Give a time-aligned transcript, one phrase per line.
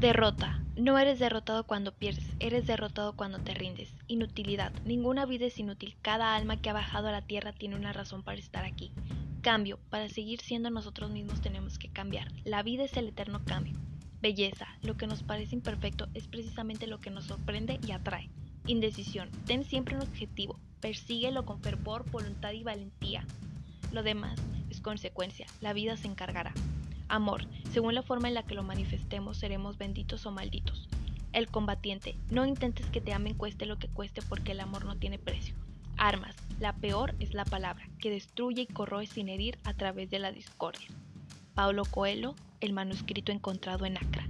[0.00, 0.64] Derrota.
[0.76, 3.92] No eres derrotado cuando pierdes, eres derrotado cuando te rindes.
[4.06, 4.72] Inutilidad.
[4.86, 5.94] Ninguna vida es inútil.
[6.00, 8.92] Cada alma que ha bajado a la tierra tiene una razón para estar aquí.
[9.42, 9.78] Cambio.
[9.90, 12.32] Para seguir siendo nosotros mismos tenemos que cambiar.
[12.44, 13.74] La vida es el eterno cambio.
[14.22, 14.68] Belleza.
[14.80, 18.30] Lo que nos parece imperfecto es precisamente lo que nos sorprende y atrae.
[18.66, 19.28] Indecisión.
[19.44, 20.58] Ten siempre un objetivo.
[20.80, 23.26] Persíguelo con fervor, voluntad y valentía.
[23.92, 24.40] Lo demás
[24.70, 25.46] es consecuencia.
[25.60, 26.54] La vida se encargará.
[27.10, 30.88] Amor, según la forma en la que lo manifestemos, seremos benditos o malditos.
[31.32, 34.96] El combatiente, no intentes que te amen cueste lo que cueste porque el amor no
[34.96, 35.56] tiene precio.
[35.96, 40.20] Armas, la peor es la palabra, que destruye y corroe sin herir a través de
[40.20, 40.86] la discordia.
[41.52, 44.28] Paulo Coelho, el manuscrito encontrado en Acra.